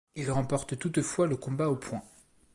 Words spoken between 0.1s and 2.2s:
Il remporte toutefois le combat aux points.